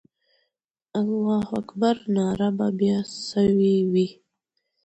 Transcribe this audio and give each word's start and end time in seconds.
د 0.93 0.93
الله 0.99 1.45
اکبر 1.61 1.95
ناره 2.15 2.49
به 2.57 2.67
بیا 2.79 2.97
سوې 3.29 3.75
وي. 3.91 4.07